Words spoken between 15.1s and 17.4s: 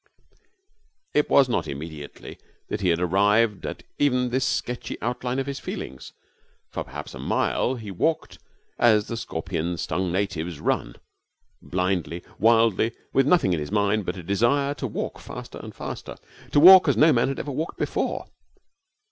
faster and faster, to walk as no man had